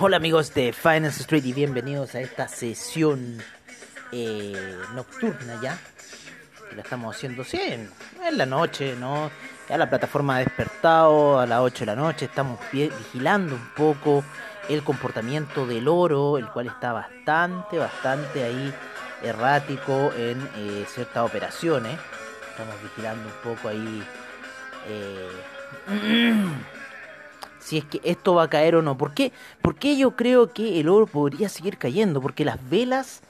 [0.00, 3.38] Hola amigos de Finance Street y bienvenidos a esta sesión
[4.12, 5.76] eh, nocturna ya.
[6.76, 7.90] La estamos haciendo sí, en,
[8.38, 9.28] la noche, ¿no?
[9.68, 14.22] Ya la plataforma ha despertado a las 8 de la noche, estamos vigilando un poco
[14.68, 18.72] el comportamiento del oro, el cual está bastante, bastante ahí
[19.24, 21.98] errático en eh, ciertas operaciones.
[22.52, 24.04] Estamos vigilando un poco ahí
[24.86, 26.44] eh,
[27.60, 28.96] si es que esto va a caer o no.
[28.96, 29.32] ¿Por qué?
[29.62, 33.22] Porque yo creo que el oro podría seguir cayendo, porque las velas,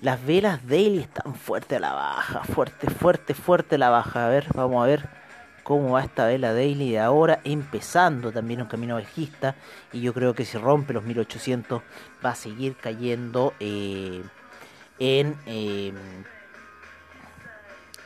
[0.00, 4.26] las velas daily están fuerte a la baja, fuerte, fuerte, fuerte a la baja.
[4.26, 5.08] A ver, vamos a ver
[5.62, 9.56] cómo va esta vela daily de ahora, empezando también un camino bajista.
[9.92, 11.82] Y yo creo que si rompe los 1800
[12.24, 14.22] va a seguir cayendo eh,
[14.98, 15.36] en...
[15.46, 15.92] Eh,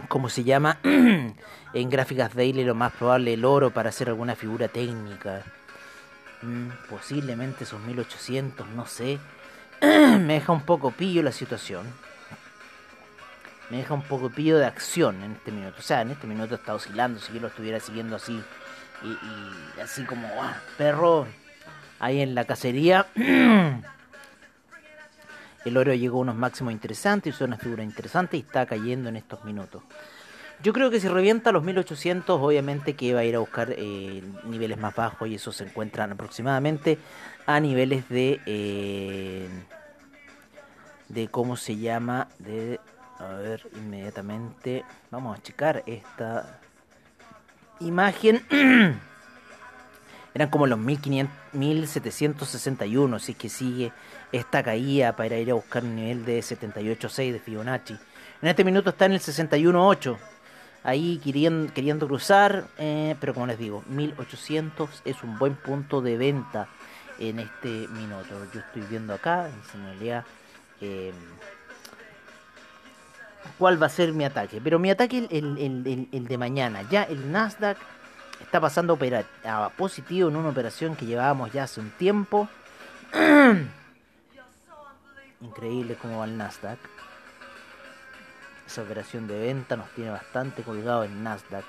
[0.07, 0.79] ¿Cómo se llama?
[0.85, 5.43] en gráficas daily lo más probable el oro para hacer alguna figura técnica.
[6.43, 9.19] Mm, posiblemente esos 1800, no sé.
[9.81, 11.87] Me deja un poco pillo la situación.
[13.71, 15.77] Me deja un poco pillo de acción en este minuto.
[15.79, 17.21] O sea, en este minuto está oscilando.
[17.21, 18.43] Si yo lo estuviera siguiendo así.
[19.03, 21.27] Y, así como, ah, perro,
[22.01, 23.07] ahí en la cacería.
[25.65, 29.17] El oro llegó a unos máximos interesantes, hizo una figura interesante y está cayendo en
[29.17, 29.83] estos minutos.
[30.61, 34.25] Yo creo que si revienta los 1800, obviamente que va a ir a buscar eh,
[34.45, 36.99] niveles más bajos y esos se encuentran aproximadamente
[37.47, 38.41] a niveles de.
[38.45, 39.49] Eh,
[41.09, 42.27] de cómo se llama.
[42.41, 42.81] De.
[43.21, 44.85] A ver, inmediatamente.
[45.13, 46.59] Vamos a checar esta
[47.79, 48.43] imagen.
[50.35, 53.93] Eran como los 1500, 1761, así que sigue
[54.33, 57.97] esta caída para ir a buscar un nivel de 78.6 de Fibonacci.
[58.43, 60.17] En este minuto está en el 61.8
[60.89, 66.17] ahí queriendo, queriendo cruzar, eh, pero como les digo, 1800 es un buen punto de
[66.17, 66.69] venta
[67.19, 68.47] en este minuto.
[68.53, 70.25] Yo estoy viendo acá, en realidad,
[70.81, 71.13] eh,
[73.59, 74.61] cuál va a ser mi ataque.
[74.63, 76.83] Pero mi ataque el, el, el, de mañana.
[76.91, 77.77] Ya el Nasdaq
[78.41, 78.99] está pasando
[79.45, 82.49] a positivo en una operación que llevábamos ya hace un tiempo.
[85.41, 86.79] Increíble cómo va el Nasdaq.
[88.69, 91.65] Esa operación de venta nos tiene bastante colgado en Nasdaq.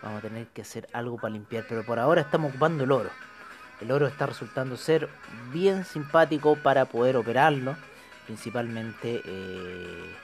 [0.00, 3.10] Vamos a tener que hacer algo para limpiar, pero por ahora estamos ocupando el oro.
[3.80, 5.08] El oro está resultando ser
[5.52, 7.74] bien simpático para poder operarlo,
[8.26, 10.14] principalmente eh,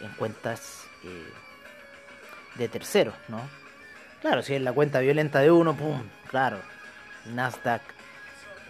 [0.00, 1.32] en cuentas eh,
[2.56, 3.42] de terceros, ¿no?
[4.20, 6.58] Claro, si es la cuenta violenta de uno, pum, claro,
[7.26, 7.82] Nasdaq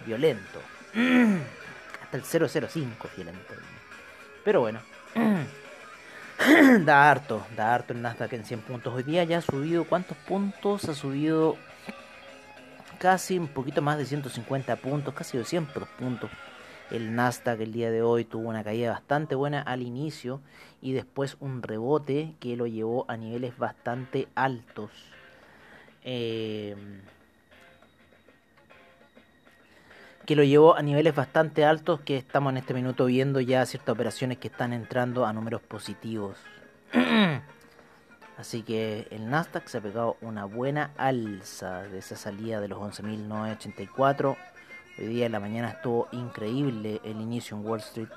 [0.05, 0.61] violento.
[2.03, 3.55] Hasta el 005 violento.
[4.45, 4.81] Pero bueno.
[6.85, 8.93] da harto, da harto el Nasdaq en 100 puntos.
[8.93, 10.87] Hoy día ya ha subido, ¿cuántos puntos?
[10.89, 11.55] Ha subido
[12.99, 16.31] casi un poquito más de 150 puntos, casi 200 puntos.
[16.89, 20.41] El Nasdaq el día de hoy tuvo una caída bastante buena al inicio
[20.81, 24.89] y después un rebote que lo llevó a niveles bastante altos.
[26.03, 26.75] Eh,
[30.25, 33.93] que lo llevó a niveles bastante altos que estamos en este minuto viendo ya ciertas
[33.93, 36.37] operaciones que están entrando a números positivos.
[38.37, 42.79] Así que el Nasdaq se ha pegado una buena alza de esa salida de los
[42.79, 44.35] 11.984.
[44.97, 48.09] Hoy día en la mañana estuvo increíble el inicio en Wall Street.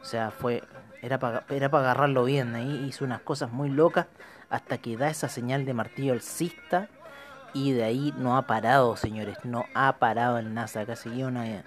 [0.00, 0.62] O sea, fue
[1.02, 2.54] era para era para agarrarlo bien.
[2.54, 4.06] Ahí hizo unas cosas muy locas
[4.48, 6.88] hasta que da esa señal de martillo alcista
[7.54, 11.62] y de ahí no ha parado, señores, no ha parado el NASA, ha seguido una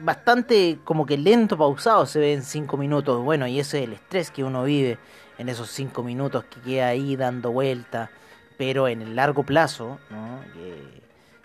[0.00, 3.22] bastante como que lento, pausado se ve en 5 minutos.
[3.22, 4.98] Bueno, y ese es el estrés que uno vive
[5.38, 8.10] en esos 5 minutos que queda ahí dando vuelta.
[8.56, 10.40] Pero en el largo plazo, ¿no?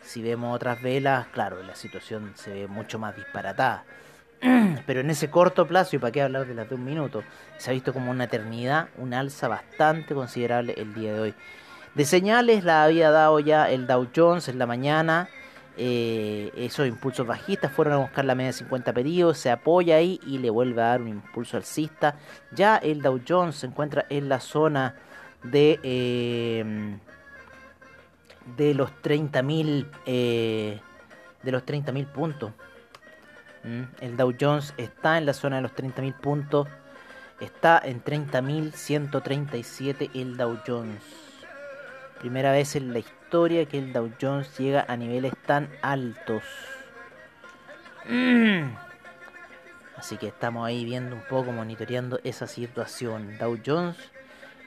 [0.01, 3.83] si vemos otras velas, claro, la situación se ve mucho más disparatada.
[4.85, 7.23] Pero en ese corto plazo, y para qué hablar de las de un minuto,
[7.57, 11.35] se ha visto como una eternidad, un alza bastante considerable el día de hoy.
[11.97, 15.29] De señales la había dado ya el Dow Jones en la mañana.
[15.77, 20.19] Eh, esos impulsos bajistas fueron a buscar la media de 50 periodos, se apoya ahí
[20.27, 22.13] y le vuelve a dar un impulso alcista.
[22.51, 24.93] Ya el Dow Jones se encuentra en la zona
[25.41, 26.99] de, eh,
[28.55, 30.79] de los 30.000 eh,
[31.41, 32.51] de los 30.000 puntos.
[33.63, 36.67] Mm, el Dow Jones está en la zona de los 30.000 puntos.
[37.39, 41.26] Está en 30.137 el Dow Jones.
[42.19, 46.43] Primera vez en la historia que el Dow Jones llega a niveles tan altos.
[48.09, 48.75] Mm.
[49.95, 53.37] Así que estamos ahí viendo un poco, monitoreando esa situación.
[53.37, 53.97] Dow Jones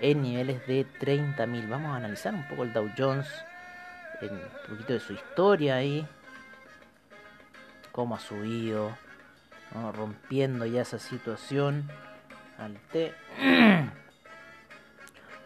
[0.00, 1.68] en niveles de 30.000.
[1.68, 3.28] Vamos a analizar un poco el Dow Jones.
[4.22, 6.06] un poquito de su historia ahí,
[7.92, 8.96] cómo ha subido,
[9.94, 11.90] rompiendo ya esa situación
[12.58, 13.14] al T.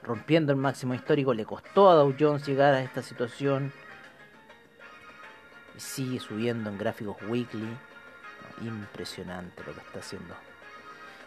[0.04, 3.72] rompiendo el máximo histórico, le costó a Dow Jones llegar a esta situación.
[5.76, 7.68] Sigue subiendo en gráficos weekly.
[8.62, 10.34] Impresionante lo que está haciendo.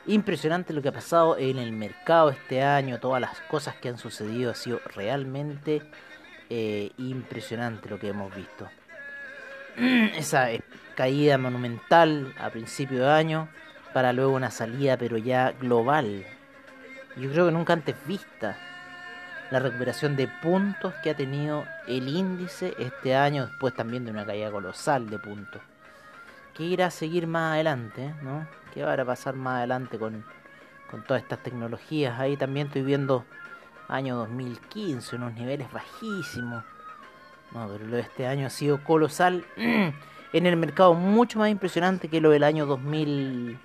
[0.06, 3.98] Impresionante lo que ha pasado en el mercado este año, todas las cosas que han
[3.98, 5.82] sucedido, ha sido realmente
[6.50, 8.70] eh, impresionante lo que hemos visto.
[10.16, 10.48] Esa
[10.96, 13.50] caída monumental a principio de año,
[13.94, 16.26] para luego una salida pero ya global.
[17.20, 18.56] Yo creo que nunca antes vista
[19.50, 24.26] la recuperación de puntos que ha tenido el índice este año, después también de una
[24.26, 25.62] caída colosal de puntos.
[26.54, 28.14] ¿Qué irá a seguir más adelante?
[28.22, 28.48] ¿no?
[28.74, 30.26] ¿Qué va a pasar más adelante con,
[30.92, 32.20] con todas estas tecnologías?
[32.20, 33.26] Ahí también estoy viendo
[33.88, 36.64] año 2015, unos niveles bajísimos.
[37.52, 42.10] No, pero lo de este año ha sido colosal en el mercado, mucho más impresionante
[42.10, 43.58] que lo del año 2000,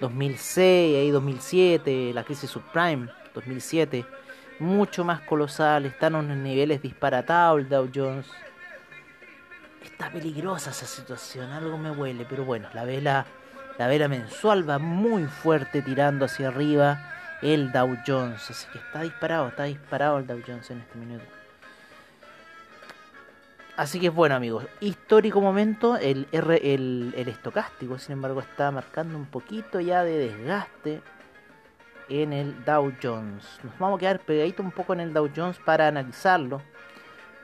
[0.00, 4.04] 2006, ahí 2007, la crisis subprime 2007
[4.58, 8.26] mucho más colosal, están a unos niveles disparatados el Dow Jones.
[9.82, 13.26] Está peligrosa esa situación, algo me huele, pero bueno, la vela,
[13.78, 17.12] la vela mensual va muy fuerte tirando hacia arriba
[17.42, 21.35] el Dow Jones, así que está disparado, está disparado el Dow Jones en este minuto.
[23.76, 29.18] Así que bueno amigos, histórico momento, el, R, el, el estocástico sin embargo está marcando
[29.18, 31.02] un poquito ya de desgaste
[32.08, 33.44] en el Dow Jones.
[33.62, 36.62] Nos vamos a quedar pegaditos un poco en el Dow Jones para analizarlo,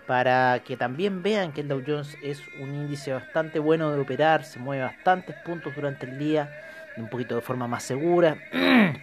[0.07, 4.45] para que también vean que el Dow Jones es un índice bastante bueno de operar,
[4.45, 6.51] se mueve bastantes puntos durante el día,
[6.97, 8.39] un poquito de forma más segura.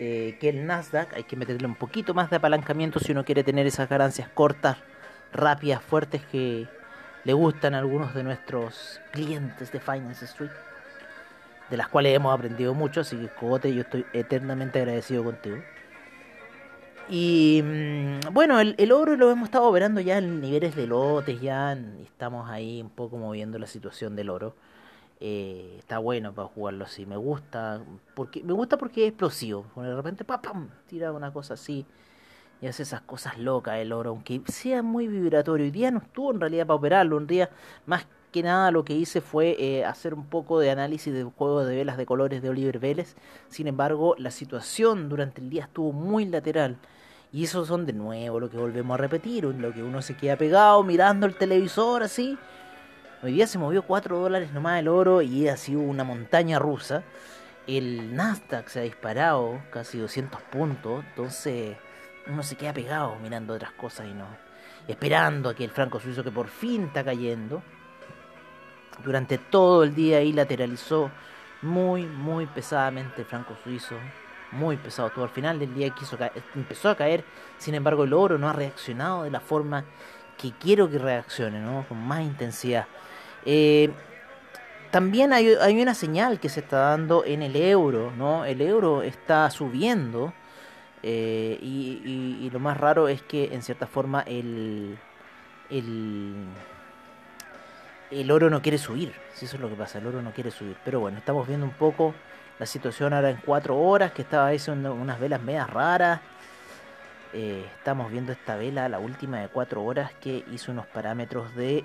[0.00, 3.44] Eh, que el Nasdaq, hay que meterle un poquito más de apalancamiento si uno quiere
[3.44, 4.76] tener esas ganancias cortas,
[5.34, 6.66] rápidas, fuertes que
[7.24, 10.50] le gustan a algunos de nuestros clientes de Finance Street
[11.70, 15.56] de las cuales hemos aprendido mucho, así que Cogote, yo estoy eternamente agradecido contigo.
[17.08, 21.72] Y mm, bueno, el, oro lo hemos estado operando ya en niveles de lotes, ya
[22.02, 24.54] estamos ahí un poco moviendo la situación del oro.
[25.20, 27.80] Eh, está bueno para jugarlo así, me gusta,
[28.14, 31.86] porque me gusta porque es explosivo, de repente pam, tira una cosa así
[32.64, 35.66] y hace esas cosas locas el oro, aunque sea muy vibratorio.
[35.66, 37.50] Hoy día no estuvo en realidad para operarlo, un día
[37.84, 41.62] más que nada lo que hice fue eh, hacer un poco de análisis de juego
[41.66, 43.16] de velas de colores de Oliver Vélez.
[43.50, 46.78] Sin embargo, la situación durante el día estuvo muy lateral.
[47.34, 50.36] Y eso son de nuevo lo que volvemos a repetir, lo que uno se queda
[50.36, 52.38] pegado mirando el televisor así.
[53.22, 57.02] Hoy día se movió 4 dólares nomás el oro y ha sido una montaña rusa.
[57.66, 61.76] El Nasdaq se ha disparado casi 200 puntos, entonces
[62.26, 64.26] uno se queda pegado mirando otras cosas y no
[64.86, 67.62] esperando a que el franco suizo que por fin está cayendo
[69.02, 71.10] durante todo el día ahí lateralizó
[71.62, 73.96] muy, muy pesadamente el franco suizo.
[74.52, 75.10] Muy pesado.
[75.10, 76.16] Todo al final del día quiso
[76.54, 77.24] empezó a caer.
[77.58, 79.84] Sin embargo, el oro no ha reaccionado de la forma
[80.38, 81.84] que quiero que reaccione, ¿no?
[81.88, 82.86] Con más intensidad.
[83.44, 83.90] Eh,
[84.92, 88.44] también hay, hay, una señal que se está dando en el euro, ¿no?
[88.44, 90.32] El euro está subiendo.
[91.06, 94.96] Eh, y, lo más raro es que en cierta forma el,
[95.68, 96.34] el
[98.10, 99.12] el oro no quiere subir.
[99.34, 100.76] Si eso es lo que pasa, el oro no quiere subir.
[100.84, 102.14] Pero bueno, estamos viendo un poco
[102.58, 106.20] la situación ahora en cuatro horas, que estaba haciendo unas velas medias raras.
[107.32, 111.84] Eh, estamos viendo esta vela, la última de cuatro horas, que hizo unos parámetros de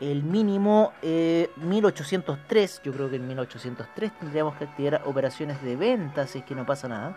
[0.00, 2.76] el mínimo 1803.
[2.76, 6.54] Eh, Yo creo que en 1803 tendríamos que activar operaciones de venta si es que
[6.54, 7.16] no pasa nada.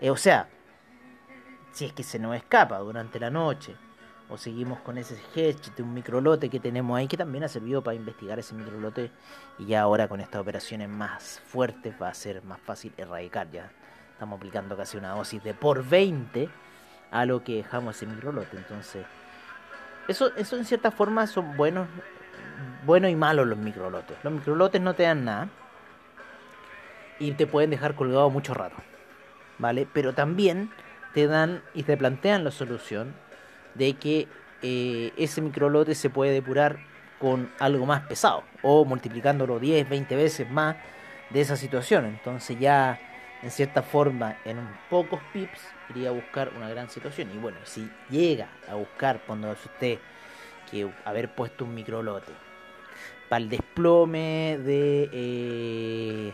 [0.00, 0.48] Eh, o sea,
[1.72, 3.74] si es que se nos escapa durante la noche
[4.28, 7.82] o seguimos con ese hedge de un microlote que tenemos ahí que también ha servido
[7.82, 9.10] para investigar ese microlote
[9.58, 13.70] y ya ahora con estas operaciones más fuertes va a ser más fácil erradicar ya
[14.12, 16.48] estamos aplicando casi una dosis de por 20
[17.10, 18.56] a lo que dejamos ese microlote.
[18.56, 19.06] Entonces
[20.08, 21.88] eso, eso en cierta forma son buenos
[22.84, 24.16] buenos y malos los microlotes.
[24.22, 25.48] Los microlotes no te dan nada
[27.18, 28.76] y te pueden dejar colgado mucho rato
[29.58, 30.70] vale pero también
[31.14, 33.14] te dan y te plantean la solución
[33.74, 34.28] de que
[34.62, 36.78] eh, ese microlote se puede depurar
[37.18, 40.76] con algo más pesado o multiplicándolo 10, 20 veces más
[41.30, 42.06] de esa situación.
[42.06, 43.00] Entonces ya
[43.42, 44.58] en cierta forma en
[44.90, 45.60] pocos pips
[45.90, 47.30] iría a buscar una gran situación.
[47.34, 49.98] Y bueno, si llega a buscar, cuando usted
[50.70, 52.32] que haber puesto un microlote
[53.28, 56.32] para el desplome de, eh,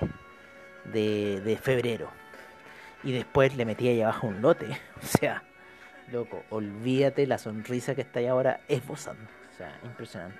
[0.93, 2.24] de, de febrero
[3.05, 4.67] y después le metía ahí abajo un lote,
[5.03, 5.43] o sea,
[6.11, 9.25] loco, olvídate la sonrisa que está ahí ahora esbozando.
[9.53, 10.39] O sea, impresionante.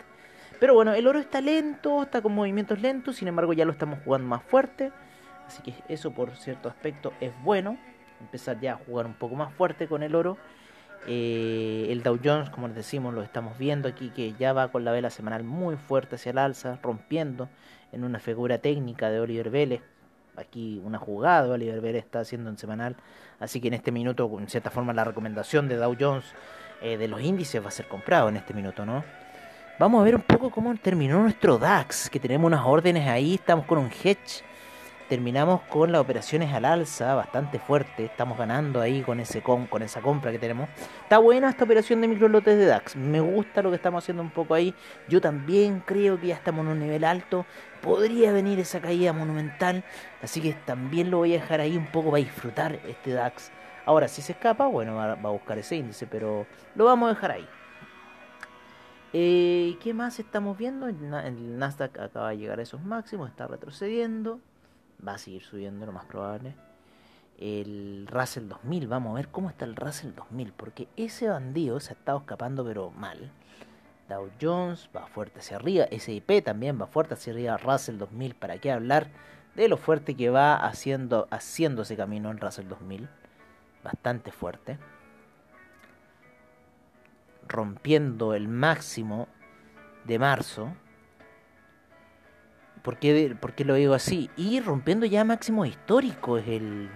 [0.59, 4.01] Pero bueno, el oro está lento, está con movimientos lentos, sin embargo ya lo estamos
[4.05, 4.93] jugando más fuerte.
[5.47, 7.77] Así que eso por cierto aspecto es bueno.
[8.21, 10.39] Empezar ya a jugar un poco más fuerte con el oro.
[11.07, 14.85] Eh, el Dow Jones, como les decimos, lo estamos viendo aquí que ya va con
[14.85, 17.49] la vela semanal muy fuerte hacia el alza, rompiendo
[17.93, 19.83] en una figura técnica de Oliver Vélez.
[20.37, 22.97] Aquí una jugada Oliver Vélez está haciendo en semanal.
[23.41, 26.25] Así que en este minuto, en cierta forma, la recomendación de Dow Jones
[26.83, 29.05] eh, de los índices va a ser comprado en este minuto, ¿no?
[29.79, 33.67] Vamos a ver un poco cómo terminó nuestro DAX, que tenemos unas órdenes ahí, estamos
[33.67, 34.45] con un hedge
[35.09, 38.05] terminamos con las operaciones al alza bastante fuerte.
[38.05, 40.69] Estamos ganando ahí con ese con, con esa compra que tenemos.
[41.03, 42.97] Está buena esta operación de micro lotes de DAX.
[42.97, 44.75] Me gusta lo que estamos haciendo un poco ahí.
[45.09, 47.45] Yo también creo que ya estamos en un nivel alto.
[47.83, 49.85] Podría venir esa caída monumental.
[50.23, 53.51] Así que también lo voy a dejar ahí un poco para disfrutar este DAX.
[53.87, 57.33] Ahora, si se escapa, bueno, va, a buscar ese índice, pero lo vamos a dejar
[57.33, 57.47] ahí.
[59.13, 60.89] Eh, ¿Qué más estamos viendo?
[60.89, 64.41] El Nasdaq acaba de llegar a esos máximos, está retrocediendo
[65.07, 66.55] va a seguir subiendo lo más probable.
[67.39, 71.93] El Russell 2000, vamos a ver cómo está el Russell 2000, porque ese bandido se
[71.93, 73.33] ha estado escapando pero mal.
[74.09, 78.59] Dow Jones va fuerte hacia arriba, SIP también va fuerte hacia arriba, Russell 2000, ¿para
[78.59, 79.09] qué hablar
[79.55, 83.09] de lo fuerte que va haciendo, haciendo ese camino en Russell 2000?
[83.83, 84.79] Bastante fuerte.
[87.49, 89.29] Rompiendo el máximo
[90.05, 90.75] de marzo,
[92.85, 94.31] ¿Por qué, lo digo así?
[94.37, 96.91] Y rompiendo ya máximo histórico es el,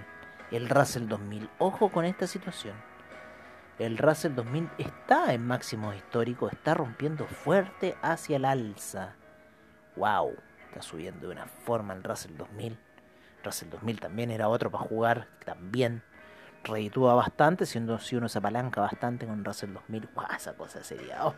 [0.50, 1.49] el Russell 2000.
[1.57, 2.75] Ojo con esta situación.
[3.78, 9.14] El Russell 2000 está en máximo histórico, está rompiendo fuerte hacia el alza.
[9.97, 10.35] ¡Wow!
[10.66, 12.78] Está subiendo de una forma el Russell 2000.
[13.42, 16.02] Russell 2000 también era otro para jugar, también
[16.64, 20.11] reditúa bastante, siendo si uno se apalanca bastante con Russell 2000.
[20.14, 20.26] ¡Wow!
[20.37, 21.25] Esa cosa sería.
[21.26, 21.35] Oh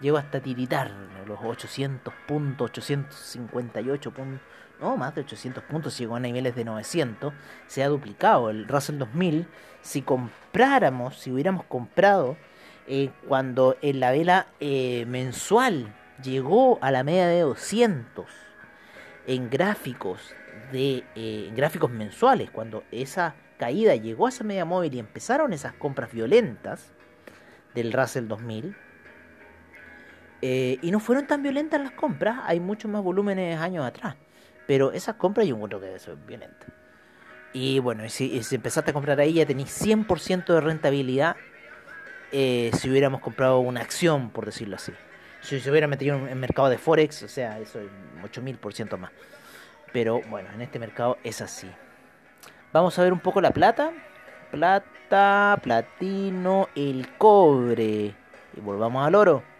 [0.00, 0.90] llegó hasta tiritar
[1.26, 4.40] los 800 puntos, 858 puntos,
[4.80, 7.32] no, más de 800 puntos, llegó a niveles de 900,
[7.66, 9.46] se ha duplicado el Russell 2000.
[9.80, 12.36] Si compráramos, si hubiéramos comprado
[12.86, 18.26] eh, cuando en la vela eh, mensual llegó a la media de 200
[19.26, 20.34] en gráficos
[20.70, 25.72] de eh, gráficos mensuales, cuando esa caída llegó a esa media móvil y empezaron esas
[25.74, 26.92] compras violentas
[27.74, 28.76] del Russell 2000,
[30.46, 34.14] eh, y no fueron tan violentas las compras, hay muchos más volúmenes años atrás.
[34.66, 36.68] Pero esas compras yo encuentro que son violentas.
[37.54, 41.36] Y bueno, si, empezaste a comprar ahí ya tenéis 100% de rentabilidad
[42.30, 44.92] eh, si hubiéramos comprado una acción, por decirlo así.
[45.40, 47.88] Si se hubiera metido en el mercado de Forex, o sea, eso es
[48.22, 49.12] 8000% más.
[49.94, 51.70] Pero bueno, en este mercado es así.
[52.70, 53.92] Vamos a ver un poco la plata.
[54.50, 58.14] Plata, platino, el cobre.
[58.54, 59.53] Y volvamos al oro.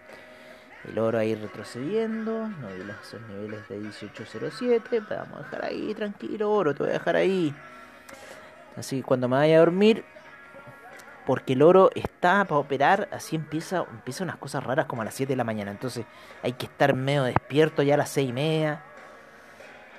[0.89, 6.53] El oro ahí retrocediendo, no vi esos niveles de 1807, vamos a dejar ahí, tranquilo
[6.53, 7.55] oro, te voy a dejar ahí.
[8.77, 10.05] Así que cuando me vaya a dormir,
[11.27, 15.15] porque el oro está para operar, así empieza, empieza unas cosas raras como a las
[15.15, 15.71] 7 de la mañana.
[15.71, 16.05] Entonces
[16.43, 18.83] hay que estar medio despierto ya a las 6 y media.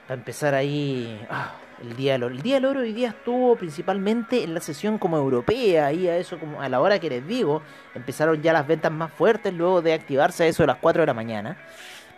[0.08, 1.26] Para empezar ahí.
[1.32, 2.36] Ah, el día del oro.
[2.36, 6.40] El día oro hoy día estuvo principalmente en la sesión como europea, ahí a eso
[6.40, 7.62] como a la hora que les digo,
[7.94, 11.08] empezaron ya las ventas más fuertes luego de activarse a eso de las 4 de
[11.08, 11.58] la mañana.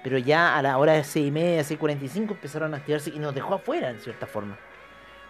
[0.03, 3.33] Pero ya a la hora de 6 y media, 6.45 empezaron a activarse y nos
[3.33, 4.57] dejó afuera en cierta forma.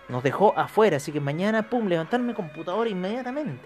[0.10, 3.65] Nos dejó afuera, así que mañana, pum, levantarme computadora inmediatamente.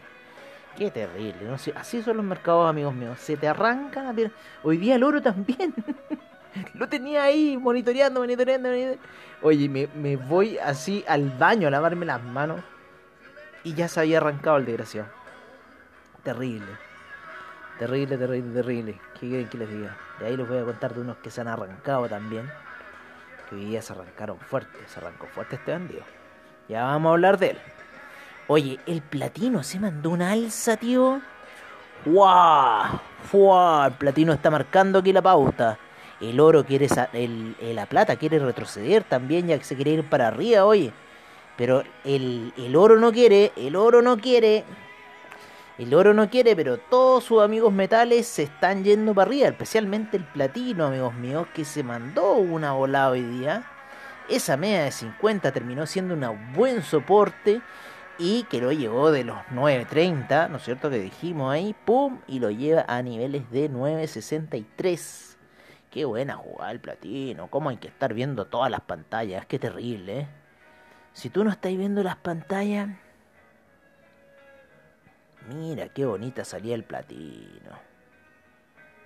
[0.77, 1.55] Qué terrible, ¿no?
[1.75, 3.19] Así son los mercados, amigos míos.
[3.19, 4.15] Se te arrancan
[4.63, 5.73] Hoy día el oro también.
[6.73, 9.03] Lo tenía ahí monitoreando, monitoreando, monitoreando.
[9.41, 12.61] Oye, me, me, voy así al baño a lavarme las manos.
[13.63, 15.07] Y ya se había arrancado el desgraciado.
[16.23, 16.65] Terrible.
[17.79, 19.01] Terrible, terrible, terrible.
[19.13, 19.97] ¿Qué quieren que les diga?
[20.19, 22.49] De ahí les voy a contar de unos que se han arrancado también.
[23.49, 24.77] Que hoy se arrancaron fuerte.
[24.87, 26.01] Se arrancó fuerte este bandido.
[26.67, 27.57] Ya vamos a hablar de él.
[28.47, 31.21] Oye, el platino se mandó una alza, tío.
[32.05, 32.99] ¡Guau!
[33.29, 33.87] ¡Fua!
[33.87, 35.77] El platino está marcando aquí la pauta.
[36.21, 40.27] El oro quiere, el, la plata quiere retroceder también, ya que se quiere ir para
[40.27, 40.93] arriba, oye.
[41.57, 44.63] Pero el, el oro no quiere, el oro no quiere.
[45.77, 50.15] El oro no quiere, pero todos sus amigos metales se están yendo para arriba, especialmente
[50.15, 53.63] el platino, amigos míos, que se mandó una volada hoy día.
[54.29, 57.61] Esa media de 50 terminó siendo un buen soporte
[58.19, 60.91] y que lo llevó de los 9.30, ¿no es cierto?
[60.91, 65.30] Que dijimos ahí, pum, y lo lleva a niveles de 9.63.
[65.91, 67.49] Qué buena jugada el platino.
[67.51, 69.45] Cómo hay que estar viendo todas las pantallas.
[69.45, 70.27] Qué terrible, ¿eh?
[71.13, 72.89] Si tú no estás viendo las pantallas,
[75.47, 77.71] Mira, qué bonita salía el platino.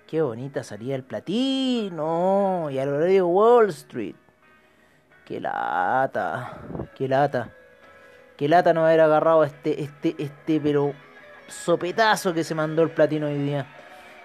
[0.06, 2.68] Qué bonita salía el platino.
[2.70, 4.16] Y al horario Wall Street.
[5.24, 6.60] Qué lata.
[6.94, 7.50] Qué lata.
[8.36, 10.92] Qué lata no haber agarrado este, este, este, pero
[11.48, 13.66] sopetazo que se mandó el platino hoy día.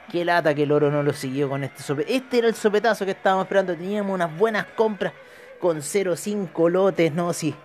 [0.10, 2.15] Qué lata que el oro no lo siguió con este sopetazo.
[2.15, 3.75] Este era el sopetazo que estábamos esperando.
[3.75, 5.13] Teníamos unas buenas compras
[5.60, 7.34] con 0,5 lotes, ¿no?
[7.34, 7.55] Sí.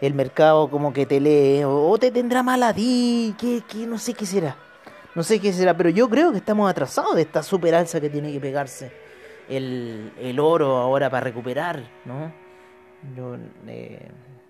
[0.00, 1.62] El mercado como que te lee.
[1.64, 3.34] O te tendrá mal a ti.
[3.38, 4.56] Que, no sé qué será.
[5.14, 5.76] No sé qué será.
[5.76, 8.92] Pero yo creo que estamos atrasados de esta super alza que tiene que pegarse
[9.48, 12.32] el, el oro ahora para recuperar, ¿no?
[13.68, 14.08] Eh,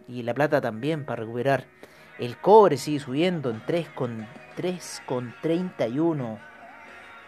[0.09, 1.65] y la plata también para recuperar.
[2.19, 6.39] El cobre sigue subiendo en 3,31.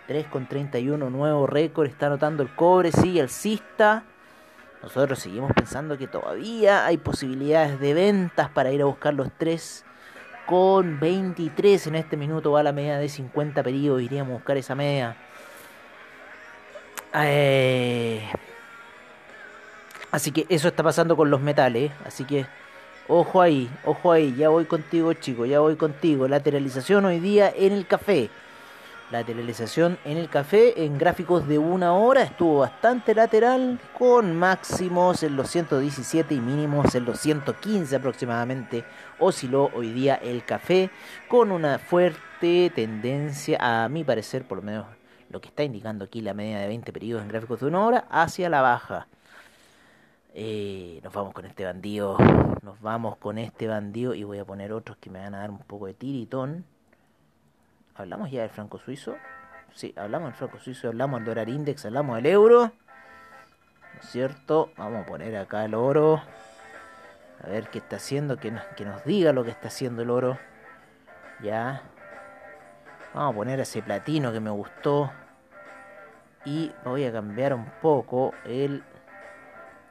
[0.09, 4.05] 3,31 nuevo récord está anotando el cobre, sigue alcista.
[4.83, 11.89] Nosotros seguimos pensando que todavía hay posibilidades de ventas para ir a buscar los 3,23
[11.89, 15.15] en este minuto va la media de 50 periodos, iríamos a buscar esa media.
[17.15, 18.27] Eh,
[20.11, 22.47] así que eso está pasando con los metales, así que
[23.09, 26.27] ojo ahí, ojo ahí, ya voy contigo chico, ya voy contigo.
[26.29, 28.31] Lateralización hoy día en el café.
[29.11, 35.35] Lateralización en el café en gráficos de una hora estuvo bastante lateral con máximos en
[35.35, 38.85] los 117 y mínimos en los 115 aproximadamente.
[39.19, 40.91] Osciló hoy día el café
[41.27, 44.85] con una fuerte tendencia, a mi parecer, por lo menos
[45.31, 48.05] lo que está indicando aquí la media de 20 periodos en gráficos de una hora,
[48.11, 49.09] hacia la baja.
[50.35, 52.19] Eh, nos vamos con este bandido,
[52.61, 55.51] nos vamos con este bandido y voy a poner otros que me van a dar
[55.51, 56.67] un poco de tiritón.
[57.99, 59.17] ¿Hablamos ya del franco suizo?
[59.75, 62.67] Sí, hablamos del franco suizo, hablamos del dólar index, hablamos del euro.
[62.67, 64.71] ¿No es cierto?
[64.77, 66.23] Vamos a poner acá el oro.
[67.43, 70.11] A ver qué está haciendo, que nos, que nos diga lo que está haciendo el
[70.11, 70.39] oro.
[71.43, 71.83] Ya.
[73.15, 75.11] Vamos a poner ese platino que me gustó.
[76.45, 78.85] Y voy a cambiar un poco el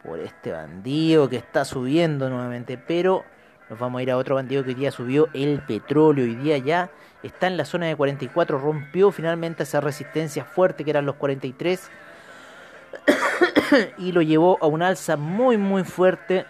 [0.02, 2.78] por este bandido que está subiendo nuevamente.
[2.78, 3.26] Pero
[3.70, 6.26] nos vamos a ir a otro bandido que hoy día subió el petróleo.
[6.26, 6.90] Hoy día ya
[7.24, 8.58] está en la zona de 44.
[8.60, 11.90] Rompió finalmente esa resistencia fuerte que eran los 43.
[13.98, 16.46] y lo llevó a un alza muy muy fuerte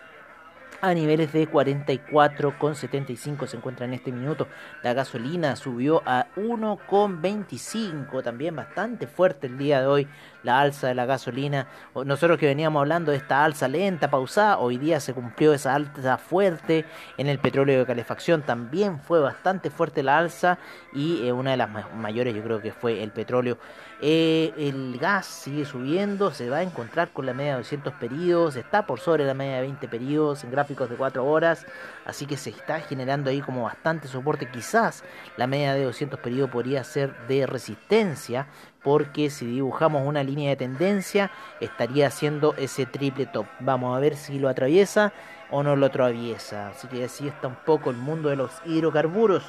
[0.82, 4.48] a niveles de 44,75 se encuentra en este minuto.
[4.84, 10.08] La gasolina subió a 1,25, también bastante fuerte el día de hoy
[10.44, 11.68] la alza de la gasolina.
[11.94, 16.18] Nosotros que veníamos hablando de esta alza lenta, pausada, hoy día se cumplió esa alza
[16.18, 16.86] fuerte
[17.18, 18.44] en el petróleo de calefacción.
[18.44, 20.58] También fue bastante fuerte la alza
[20.94, 23.58] y eh, una de las mayores yo creo que fue el petróleo.
[24.00, 28.56] Eh, el gas sigue subiendo, se va a encontrar con la media de 200 periodos,
[28.56, 31.66] está por sobre la media de 20 periodos en gráficos de 4 horas,
[32.06, 34.52] así que se está generando ahí como bastante soporte.
[34.52, 35.04] Quizás
[35.36, 38.48] la media de 200 periodos podría ser de resistencia,
[38.84, 43.48] porque si dibujamos una línea de tendencia estaría haciendo ese triple top.
[43.60, 45.12] Vamos a ver si lo atraviesa
[45.50, 46.70] o no lo atraviesa.
[46.70, 49.44] Así que así está un poco el mundo de los hidrocarburos.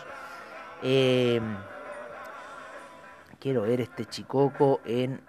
[0.82, 1.40] Eh,
[3.40, 5.20] quiero ver este chicoco en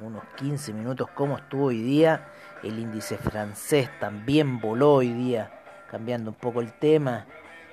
[0.00, 2.28] unos 15 minutos cómo estuvo hoy día.
[2.62, 5.50] El índice francés también voló hoy día,
[5.90, 7.26] cambiando un poco el tema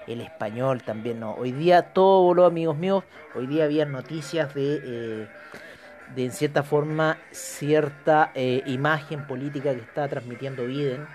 [0.07, 1.33] el español también no.
[1.33, 3.03] Hoy día todo voló, amigos míos.
[3.33, 5.27] Hoy día había noticias de, eh,
[6.15, 11.07] de en cierta forma, cierta eh, imagen política que está transmitiendo Biden,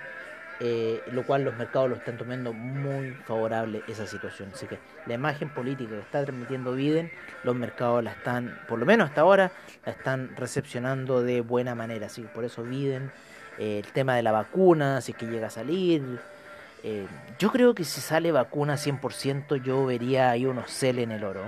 [0.60, 4.50] eh, lo cual los mercados lo están tomando muy favorable esa situación.
[4.54, 7.10] Así que la imagen política que está transmitiendo Biden,
[7.42, 9.52] los mercados la están, por lo menos hasta ahora,
[9.84, 12.06] la están recepcionando de buena manera.
[12.06, 13.10] Así que por eso Biden,
[13.58, 16.20] el tema de la vacuna, si es que llega a salir
[16.82, 17.06] eh,
[17.38, 21.42] yo creo que si sale vacuna 100%, yo vería ahí unos cel en el oro.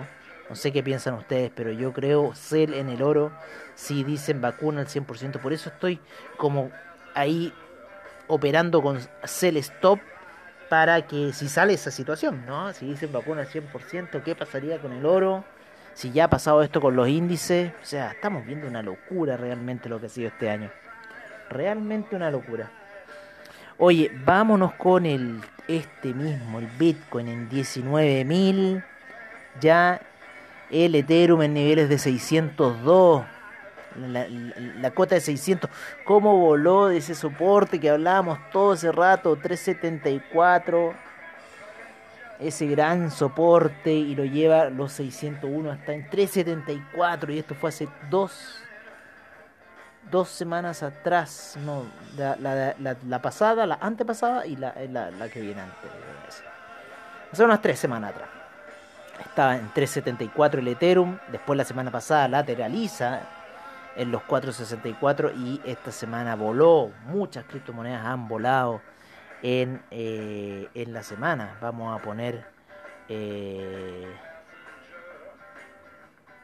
[0.49, 3.33] No sé qué piensan ustedes, pero yo creo cel en el oro
[3.75, 5.41] si dicen vacuna al 100%.
[5.41, 6.01] Por eso estoy
[6.37, 6.71] como
[7.15, 7.53] ahí
[8.29, 10.01] operando con cel stop
[10.69, 12.73] para que si sale esa situación, ¿no?
[12.73, 15.45] Si dicen vacuna al 100%, ¿qué pasaría con el oro?
[15.95, 19.89] Si ya ha pasado esto con los índices, o sea, estamos viendo una locura realmente
[19.89, 20.71] lo que ha sido este año.
[21.51, 22.71] Realmente una locura.
[23.77, 28.85] Oye, vámonos con el este mismo, el Bitcoin en 19.000.
[29.61, 30.01] Ya
[30.71, 33.25] el Ethereum en niveles de 602.
[33.97, 35.71] La, la, cota de 600.
[36.05, 39.37] ¿Cómo voló de ese soporte que hablábamos todo ese rato?
[39.37, 40.95] 374.
[42.41, 47.33] Ese gran soporte y lo lleva los 601 hasta en 374.
[47.33, 48.63] Y esto fue hace dos
[50.11, 51.85] dos semanas atrás, no,
[52.17, 54.75] la, la, pasada, la antepasada y la,
[55.33, 56.43] que viene antes.
[57.33, 58.29] Hace unas tres semanas atrás.
[59.25, 61.19] Estaba en 3.74 el Ethereum.
[61.29, 63.21] Después la semana pasada lateraliza
[63.97, 66.93] en los 4.64 y esta semana voló.
[67.07, 68.81] Muchas criptomonedas han volado
[69.43, 71.59] en, eh, en la semana.
[71.61, 72.45] Vamos a poner...
[73.09, 74.07] Eh,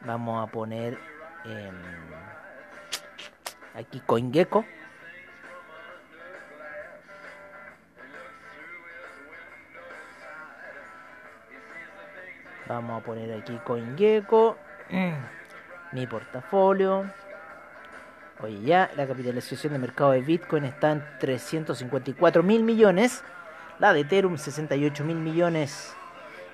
[0.01, 0.97] vamos a poner
[1.45, 1.71] eh,
[3.75, 4.65] aquí CoinGecko.
[12.67, 14.57] Vamos a poner aquí CoinGecko.
[15.91, 17.05] Mi portafolio.
[18.41, 23.21] Oye, ya la capitalización de mercado de Bitcoin está en 354 mil millones.
[23.79, 25.93] La de Ethereum 68 mil millones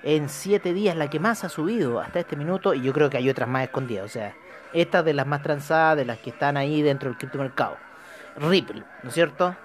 [0.01, 2.73] en 7 días, la que más ha subido hasta este minuto.
[2.73, 4.05] Y yo creo que hay otras más escondidas.
[4.05, 4.33] O sea,
[4.73, 7.77] estas de las más transadas, de las que están ahí dentro del criptomercado.
[8.37, 9.55] Ripple, ¿no es cierto?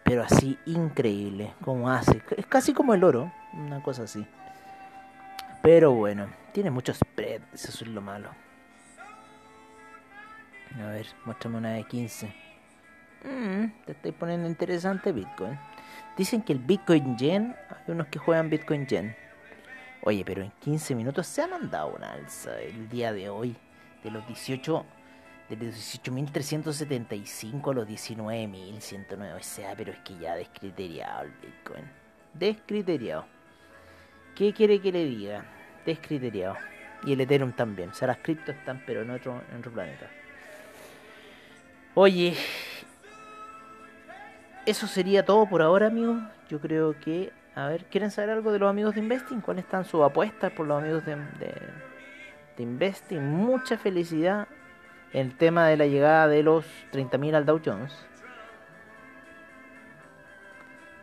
[0.03, 4.27] pero así increíble, cómo hace, es casi como el oro, una cosa así.
[5.61, 8.29] Pero bueno, tiene mucho spread, eso es lo malo.
[10.79, 12.50] A ver, muéstrame una de 15.
[13.23, 15.57] Mm, te estoy poniendo interesante Bitcoin.
[16.17, 19.15] Dicen que el Bitcoin Yen, hay unos que juegan Bitcoin Yen.
[20.03, 23.55] Oye, pero en 15 minutos se ha mandado una alza el día de hoy.
[24.03, 24.85] De los 18,
[25.49, 29.35] de los 18.375 a los 19.109.
[29.35, 31.85] O sea, pero es que ya descriteriado el Bitcoin.
[32.33, 33.25] Descriteriado.
[34.35, 35.45] ¿Qué quiere que le diga?
[35.85, 36.55] Descriteriado.
[37.03, 37.89] Y el Ethereum también.
[37.89, 40.09] O sea, las criptos están, pero en otro, en otro planeta.
[41.93, 42.35] Oye,
[44.65, 46.21] eso sería todo por ahora, amigos.
[46.49, 49.41] Yo creo que, a ver, ¿quieren saber algo de los amigos de Investing?
[49.41, 53.21] ¿Cuáles están sus apuestas por los amigos de, de, Investing?
[53.21, 54.47] Mucha felicidad
[55.13, 57.93] en el tema de la llegada de los 30.000 al Dow Jones.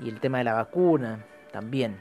[0.01, 2.01] Y el tema de la vacuna también.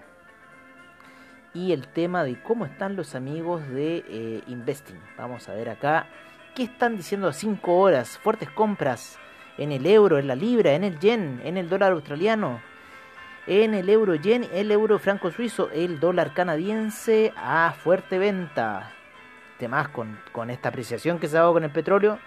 [1.53, 4.99] Y el tema de cómo están los amigos de eh, Investing.
[5.17, 6.05] Vamos a ver acá.
[6.53, 8.17] ¿Qué están diciendo a 5 horas?
[8.19, 9.17] Fuertes compras
[9.57, 12.61] en el euro, en la libra, en el yen, en el dólar australiano,
[13.47, 18.91] en el euro yen, el euro franco suizo, el dólar canadiense a fuerte venta.
[19.57, 22.19] Temas con, con esta apreciación que se ha dado con el petróleo.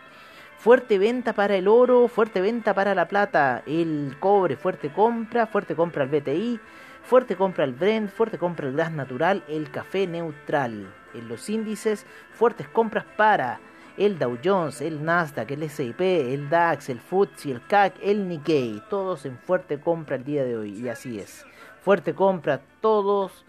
[0.58, 5.74] Fuerte venta para el oro, fuerte venta para la plata, el cobre, fuerte compra, fuerte
[5.74, 6.60] compra el BTI,
[7.02, 10.92] fuerte compra el Brent, fuerte compra el gas natural, el café neutral.
[11.14, 13.58] En los índices, fuertes compras para
[14.00, 18.82] el Dow Jones, el Nasdaq, el S&P, el DAX, el FTSE, el CAC, el Nikkei,
[18.88, 21.44] todos en fuerte compra el día de hoy y así es.
[21.82, 23.44] Fuerte compra todos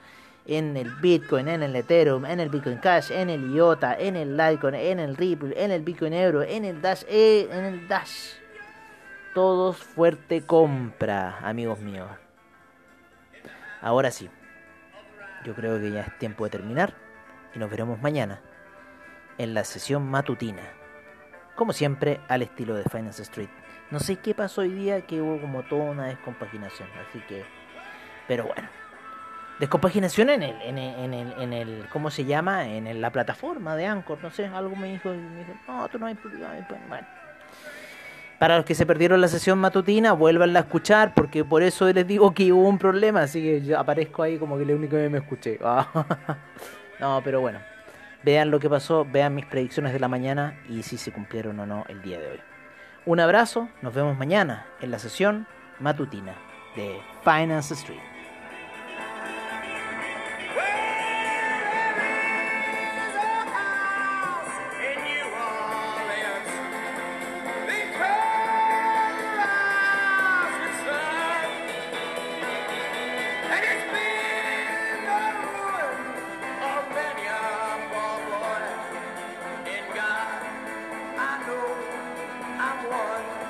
[0.45, 4.35] en el Bitcoin, en el Ethereum, en el Bitcoin Cash, en el IOTA, en el
[4.35, 8.33] Litecoin, en el Ripple, en el Bitcoin Euro, en el Dash, e, en el Dash.
[9.33, 12.09] Todos fuerte compra, amigos míos.
[13.81, 14.29] Ahora sí,
[15.45, 16.93] yo creo que ya es tiempo de terminar
[17.55, 18.41] y nos veremos mañana
[19.41, 20.61] en la sesión matutina.
[21.55, 23.49] Como siempre, al estilo de Finance Street.
[23.89, 26.87] No sé qué pasó hoy día, que hubo como toda una descompaginación.
[27.09, 27.43] Así que.
[28.27, 28.69] Pero bueno.
[29.59, 32.67] Descompaginación en el, en el, en el, en el ¿cómo se llama?
[32.67, 36.07] En la plataforma de Anchor, no sé, algo me dijo, me dijo no, tú no
[36.07, 36.49] hay problema,
[36.89, 37.07] bueno.
[38.39, 42.07] Para los que se perdieron la sesión matutina, vuélvanla a escuchar, porque por eso les
[42.07, 45.09] digo que hubo un problema, así que yo aparezco ahí como que lo único que
[45.09, 45.59] me escuché.
[46.99, 47.59] no, pero bueno,
[48.23, 51.65] Vean lo que pasó, vean mis predicciones de la mañana y si se cumplieron o
[51.65, 52.39] no el día de hoy.
[53.05, 55.47] Un abrazo, nos vemos mañana en la sesión
[55.79, 56.35] matutina
[56.75, 58.10] de Finance Street.
[82.91, 83.40] one.